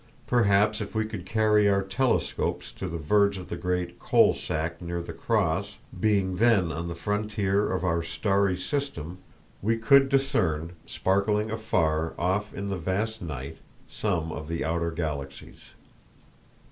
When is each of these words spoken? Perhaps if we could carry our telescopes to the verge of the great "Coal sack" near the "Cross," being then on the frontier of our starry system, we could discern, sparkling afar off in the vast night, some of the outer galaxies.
Perhaps 0.25 0.81
if 0.81 0.95
we 0.95 1.05
could 1.05 1.27
carry 1.27 1.69
our 1.69 1.83
telescopes 1.83 2.71
to 2.71 2.87
the 2.87 2.97
verge 2.97 3.37
of 3.37 3.49
the 3.49 3.55
great 3.55 3.99
"Coal 3.99 4.33
sack" 4.33 4.81
near 4.81 4.99
the 4.99 5.13
"Cross," 5.13 5.75
being 5.99 6.37
then 6.37 6.71
on 6.71 6.87
the 6.87 6.95
frontier 6.95 7.71
of 7.71 7.83
our 7.83 8.01
starry 8.01 8.57
system, 8.57 9.19
we 9.61 9.77
could 9.77 10.09
discern, 10.09 10.71
sparkling 10.87 11.51
afar 11.51 12.15
off 12.17 12.51
in 12.51 12.69
the 12.69 12.77
vast 12.79 13.21
night, 13.21 13.59
some 13.87 14.31
of 14.31 14.47
the 14.47 14.65
outer 14.65 14.89
galaxies. 14.89 15.59